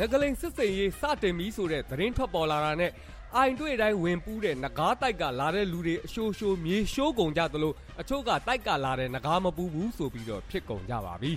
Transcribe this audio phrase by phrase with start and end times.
[0.00, 2.92] ငကလိန်စစ်စိန်ရေးစတင်ပြီးဆိုတဲ့သတင်းထွက်ပေါ်လာတာနဲ့
[3.36, 11.32] အိုင်တွေ့တိုင်းဝင်ပူးတဲ့ငကားတိုက်ကလာတဲ့လူတွေအရှိုးရှိုးမြေရှိုးကုန်ကြသလိုအချို့ကတိုက်ကလာတဲ့ငကားမပူးဘူးဆိုပြီးတော့ဖြစ်ကုန်ကြပါပြီ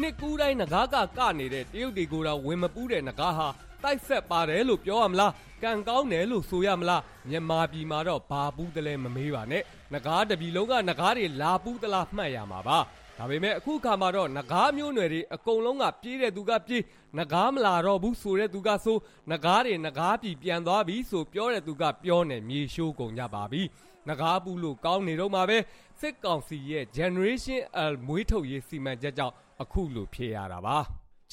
[0.00, 3.48] နှစ်ကူးတိုင်းငကားကကနေတဲ့တရုတ်တွေကိုတော့ဝင်မပူးတဲ့ငကားဟာ
[3.84, 5.32] တိုက်ဆက်ပါတယ်လို့ပြောရမလား
[5.62, 12.78] ကံကောင်းတယ်လို့ဆိုရမလားမြန်မာပြည်မှာတော့ဘာပူးတလဲမမေးပါနဲ့ငကားတပြီလုံးကငကားတွေလာပူးတလားမှတ်ရမှာပါ
[13.18, 16.82] ဒါပေမဲ့အခုခါမှာတော့ငကားမျိုးနွယ်တွေအကုန်လုံးကပြေးတဲ့သူကပြေး
[17.18, 18.96] ငကားမလာတော့ဘူးဆိုတဲ့သူကဆို
[19.30, 23.62] ငကားတွေငကားပြည်ပြန်သွားပြီဆိုပြောတဲ့သူကပြောနေမြေရှိုးကုန်ကြပါပြီ
[24.08, 25.58] ငကားပူလို့ကောင်းနေတော့မှာပဲ
[26.00, 27.60] စစ်ကောင်စီရဲ့ Generation
[27.92, 30.78] L မွေးထုတ်ရေးစီမံချက်ကြောင့်အခုလိုဖြေရတာပါ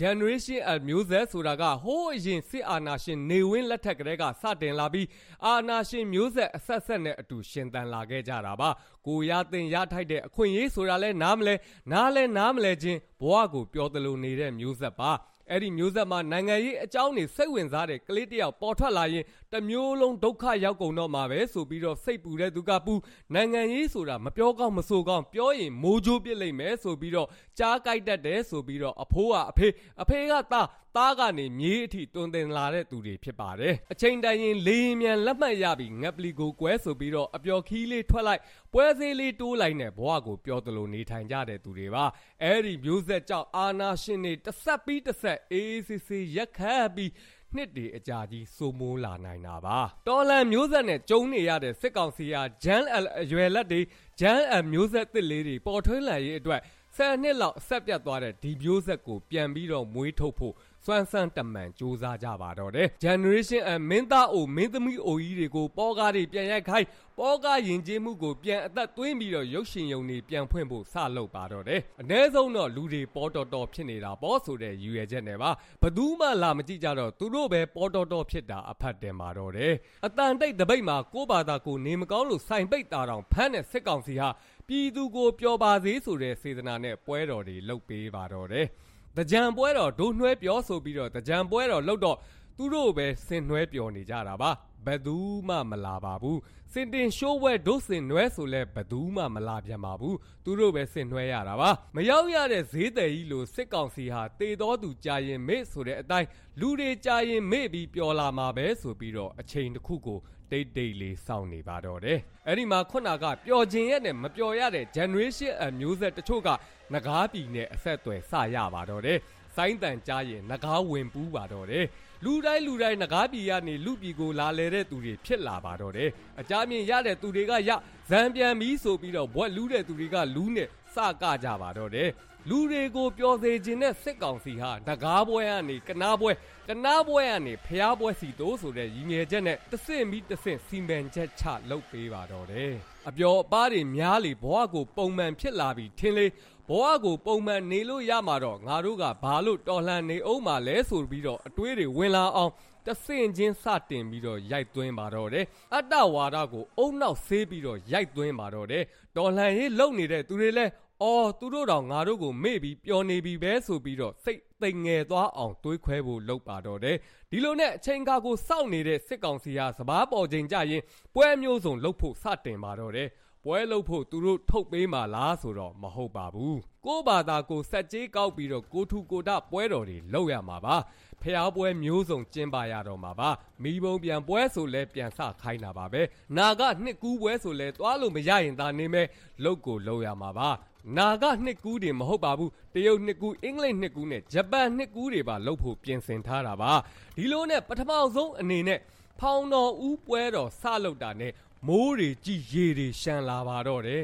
[0.01, 5.07] Generation L မျိုးဆက်ဆိုတာကဟိုးအရင်စစ်အာဏာရှင်နေဝင်းလက်ထက်ကတည်းကစတင်လာပြီး
[5.45, 8.69] အာဏာရှင်မျိုးဆက်အဆက်ဆက်နဲ့အတူရှင်သန်လာခဲ့ကြတာပါ
[9.07, 11.55] ကိုရတင်ရထိုက်တဲ့အခွင့်အရေးဆိုတာလဲနားမလဲ
[11.91, 15.11] နားလဲနားမလဲချင်းဘဝကိုပြောသလိုနေတဲ့မျိုးဆက်ပါ
[15.51, 22.93] အဲ့ဒီမျိုးဆက်မှာနိုင်ငံရေးအကြောင်းတွေစိတ်ဝင်စားတဲ့ကလေးတယောက်ပေါ်ထွက်လာရင်တမျိုးလုံးဒုက္ခရောက်ကုန်တော့မှာပဲဆိုပြီးတော့စိတ်ပူတဲ့သူကပူ
[23.33, 27.27] နိုင်ငံရေးဆိုတာမပြောကောင်းမဆိုကောင်းပြောရင်မိုးကြိုးပစ်လိုက်မယ်ဆိုပြီးတော့
[27.59, 29.67] ကြားကြိုက်တတ်တယ်ဆိုပြီးတော့အဖိုးကအဖေ
[30.01, 38.41] အဖေကသား သားကနေမြေးအထိတွင်တင်လာတဲ့သူတွေဖြစ်ပါတယ်အချိန်တိုင်းရင်လေရင်မြန်လက်မှတ်ရပြီးငက်ပလီကိုကွဲဆိုပြီးတော့အပျော်ခီးလေးထွက်လိုက်
[38.73, 42.05] ပွဲစည်းလေးတိုးလိုက်နဲ့ဘဝကိုပြောသလိုနေထိုင်ကြတဲ့သူတွေပါ
[42.43, 47.11] အဲ့ဒီမျိုးဆက်ကြောင့်အာနာရှင်တွေတစ်ဆက်ပြီးတစ်ဆက်အေးအေးဆေးဆေးရက်ခတ်ပြီး
[47.55, 52.83] နှစ်တည်အကြာကြီးစိုးမိုးလာနိုင်တာပါတော်လန်မျိုးဆက်နဲ့ကျုံနေရတဲ့စစ်ကောင်စီဟာဂျန်
[53.21, 53.81] အရွယ်လက်တွေ
[54.19, 56.61] ဂျန်အမျိုးဆက်တစ်လေးတွေပေါ်ထွန်းလာရေးအတွက်
[56.97, 60.53] ဆယ်နှစ်လောက်ဆက်ပြတ်သွားတဲ့ဒီမျိုးဆက်ကိုပြန်ပြီးတော့မွေးထုတ်ဖို့
[60.85, 66.87] စွမ်းစမ်းတမန်စူးစမ်းကြပါတော့တယ် Generation အမင်းသားအိုမင်းသမီးအိုကြီးတွေကိုပေါ်ကားတွေပြန်ရိုက်ခိုင်း
[67.19, 75.51] ပေါ်ကားယဉ်ကျေးမှုကိုပြန်အသက်သွင်းပြီးတော့ရုပ်ရှင်ယုံတွေပြန်ဖွင့်ဖို့စလုပ်ပါတော့တယ်အ ਨੇ ဆုံးတော့လူတွေပေါ်တော်တော်ဖြစ်နေတာပေါ့ဆိုတဲ့ရည်ရွယ်ချက်နဲ့ပါ
[75.83, 79.73] ဘသူမှလာမကြည့်ကြတော့သူတို့ပဲပေါ်တော်တော်ဖြစ်တာအဖတ်တင်ပါတော့တယ်
[80.05, 84.29] အတန်တိတ်တပိတ်မှာကိုဘာသာကိုနေမကောင်းလို့စိုင်ပိတ်တာတောင်ဖမ်းတဲ့စစ်ကောင်စီဟာ
[84.67, 88.67] ပြည်သူကိုပျော်ပါစေဆိုတဲ့စေတနာနဲ့ပွဲတော်တွေလုပ်ပေးပါတော့တယ်
[89.17, 92.17] တကြံပွဲတော်ဒိုနှွဲပြောဆိုပြီးတော့တကြံပွဲတော်လှုပ်တော့
[92.57, 94.51] သူတို့ပဲဆင်နွဲပြောနေကြတာပါ
[94.85, 95.15] ဘယ်သူ
[95.47, 96.39] မှမလာပါဘူး
[96.73, 106.27] စင်တင်ရှိုးဝဲဒုစင်နွဲဆိုလဲဘယ်သူမှမလာပြန်ပါဘူးသူတို့ပဲစင်နွဲရတာပါမရောက်ရတဲ့ဈေးတယ်ကြီးလို့စစ်ကောင်စီဟာတေတော်သူကြာရင်မေ့ဆိုတဲ့အတိုင်း
[106.59, 110.19] လူတွေကြာရင်မေ့ပြီးပျော်လာမှာပဲဆိုပြီးတော့အချိန်တစ်ခုကို
[110.51, 116.49] တိတ်တိတ်လေးစောင့်နေပါတော့တယ်အဲ့ဒီမှာခုနကပျော်ခြင်းရဲ့နဲ့မပျော်ရတဲ့ generation အမျိုးဆက်တချို့က
[116.93, 119.19] ငကားပြည်နဲ့အဆက်အသွယ်စရပါတော့တယ်
[119.55, 121.85] စိုင်းတန်ကြားရင်ငကားဝင်ပူးပါတော့တယ်
[122.25, 126.09] လူတိုင်းလူတိုင်းငကားပြည်ကနေလူပြည်ကိုလာလဲတဲ့သူတွေဖြစ်လာပါတော့တယ်
[126.39, 127.71] အကြမြင်ရတဲ့သူတွေကရ
[128.09, 132.09] ဇံပြန်ပြီးဆိုပြီးတော့ဘွက်လူးတဲ့သူတွေကလူးနဲ့စကကြပါတော့တယ်
[132.49, 136.31] လူတွေကိုပျော်စေခြင်းနဲ့စစ်ကောင်စီဟာငကားပွဲကနေကနားပွဲ
[136.67, 146.25] ကနားပွဲကနေဖျားပွဲစီတိုးဆိုတဲ့ရည်ငယ်ချက်နဲ့တဆင့်ပြီးတဆင့်စီမံချက်ချလုပ်ပေးပါတော့တယ် အပျော်အပါးတွေများလေဘဝကိုပုံမှန်ဖြစ်လာပြီးထင်းလေ
[146.69, 152.51] ဘဝကိုပုံမှန်နေလို့ရမှာတော့ငါတို့ကဘာလို့တော်လှန်နေအောင်မလဲဆိုပြီးတော့အတွေးတွေဝင်လာအောင်
[152.85, 158.83] တဆင့်ချင်းစတင်ပြီးတော့ရိုက်သွင်းပါတော့တယ်အတ္တဝါဒကိုအုံနောက်ဆေးပြီးတော့ရိုက်သွင်းပါတော့တယ်
[159.17, 160.65] တော်လှန်ရေးလုပ်နေတဲ့သူတွေလဲ
[161.03, 166.97] အော်သူတို့တော့ငါတို့ကိုမေ့ပြီးပျော်နေပြီပဲဆိုပြီးတော့စိတ်သိမ်ငယ်သွားအောင်တွေးခွဲဖို့လုပ်ပါတော့တယ်
[167.31, 170.81] ဒီလိုနဲ့အချိန်ကာကိုစောင့်နေတဲ့စစ်ကောင်စီဟာစပားပေါ်ချိန်ကြရင်
[171.15, 173.07] ပွဲမျိုးစုံလှုပ်ဖို့စတင်ပါတော့တယ်
[173.45, 180.75] ပွဲလုပ်ဖို့သူတို့ထုတ်ပေးမှလားဆိုတော့မဟုတ်ပါဘူးကိုဘာသာကိုစက်ကြီးကောက်ပြီးတော့ကိုထူကိုတပွဲတော်တွေလုပ်ရမှာပါ
[181.21, 183.29] ဖျားပွဲမျိုးစုံကျင်းပရတော့မှာပါ
[183.63, 186.01] မိဘုံပြန်ပွဲဆိုလဲပြန်ဆခိုင်းတာပါပဲ
[186.37, 189.07] နာကနှစ်ကူးပွဲဆိုလဲသွားလို့မရရင်သာနေမဲ့
[189.43, 190.49] လုတ်ကိုလုပ်ရမှာပါ
[190.97, 196.71] နာကနှစ်ကူးတွေမဟုတ်ပါဘူးတရုတ်နှစ်ကူးအင်္ဂလိပ်နှစ်ကူးနဲ့ဂျပန်နှစ်ကူးတွေပါလုပ်ဖို့ပြင်ဆင်ထားတာပါ
[197.17, 198.79] ဒီလိုနဲ့ပထမဆုံးအနေနဲ့
[199.19, 201.31] ဖောင်တော်ဦးပွဲတော်စလုပ်တာနဲ့
[201.67, 204.03] မိုးတွေကြည်ရေတွေရှမ်းလာပါတော့တယ်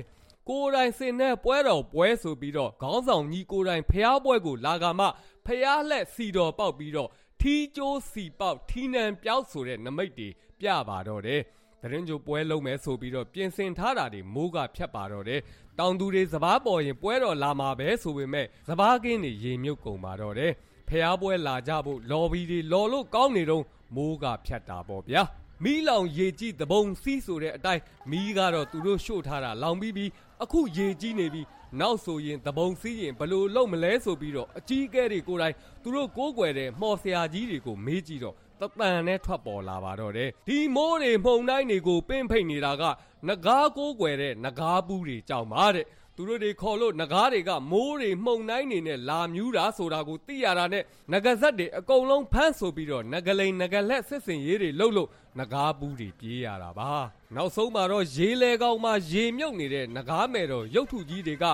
[0.50, 5.08] ကိုယ်တိုင်စင်တဲ့ပွဲတော်ပွဲဆိုပြီးတော့ခေါင်းဆောင်ကြီးကိုယ်တိုင်ဖျားပွဲကိုလာကမှ
[5.46, 7.10] ဖျားလက်စီတော်ပေါက်ပြီးတော့
[7.42, 10.30] ထီးကျိုးစီပေါက်ထီးနံပြောက်ဆိုတဲ့နမိတ်တွေ
[10.62, 11.42] ပြပါတော့တယ်
[11.82, 15.42] တရင်ကျိုးပွဲလုံးမယ်ဆိုပြီးတော့ပြင်ဆင်ထားတာတွေမိုးကဖြတ်ပါတော့တယ်
[15.80, 20.52] တောင်သူတွေစပားပေါ်ရင်ပွဲတော်လာမှာပဲဆိုပေမဲ့စပားကင်းတွေရေမြုပ်ကုန်ပါတော့တယ်
[20.90, 23.64] ဖျားပွဲလာကြဖို့လော်ဘီတွေလော်လို့ကောင်းနေတော့
[23.96, 25.24] မိုးကဖြတ်တာပေါ့ဗျာ
[25.64, 27.82] မီးလောင်ရေကြီးတပုံစီးဆိုတဲ့အတိုင်း
[28.12, 30.10] မီးကတော့သူတို့ရှို့ထားတာလောင်ပြီးပြီး
[30.44, 31.48] အခုရေကြီးနေပြီး
[31.80, 42.84] နောက်ဆိုရင်တပုံစီးရင်ဘလို့လုံမလဲဆိုပြီးတော့အကြီးအကဲတွေကိုယ်တိုင်သူတို့ကိုးကွယ်တဲ့မှော်ဆရာကြီးတွေကိုမေးကြည့်တော့တပန်နဲ့ထွက်ပေါ်လာပါတော့တယ်ဒီမိုးတွေမှုန်တိုင်းတွေကိုပင့်ဖိတ်နေတာက
[43.28, 45.86] ငကားကိုးကွယ်တဲ့ငကားပူးတွေကြောင့်ပါတဲ့
[46.22, 55.10] သူသူတို့တွေခေါ်လို့နဂါးတွေကမိုးတွေမှုန်တိုင်းတွေနဲ့လာမြူးတာဆိုတာကိုသိရတာနဲ့ငကဇက်တွေအကုန်လုံးဖမ်းဆိုပြီးတော့ငကလိန်ငကလက်စစ်စင်ရေးတွေလှုပ်လို့
[55.40, 56.92] နဂါးဘူးတွေပြေးရတာပါ
[57.36, 61.46] နောက်ဆုံးမှာတော့ရေလေကောင်မှာရေမြုပ်နေတဲ့နဂါးမယ်တော်ရုပ်ထုကြီးတွေက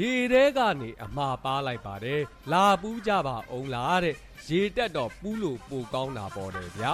[0.00, 4.14] ရေထဲကနေအမှားပါလိုက်ပါတယ်လာပူးကြပါအောင်လားတဲ့
[4.48, 6.92] ရေတက်တော့ပူးလို့ပိုကောင်းတာပေါ့တယ်ဗျာ